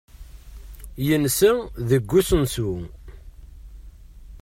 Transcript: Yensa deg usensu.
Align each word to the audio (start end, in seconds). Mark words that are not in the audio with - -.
Yensa 1.07 1.51
deg 1.89 2.09
usensu. 2.19 2.71